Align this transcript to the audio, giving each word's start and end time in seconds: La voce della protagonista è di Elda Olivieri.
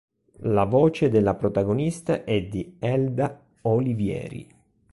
La 0.47 0.63
voce 0.65 1.09
della 1.09 1.35
protagonista 1.35 2.23
è 2.23 2.41
di 2.47 2.75
Elda 2.79 3.39
Olivieri. 3.61 4.47